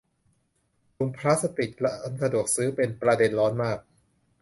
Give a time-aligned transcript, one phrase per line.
[0.95, 3.77] ถุงพลาสติกร้านสะดวกซื้อเป็นประเด็นร้อนมาก